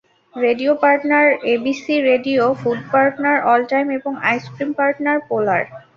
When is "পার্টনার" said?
0.83-1.25, 2.91-3.37, 4.79-5.17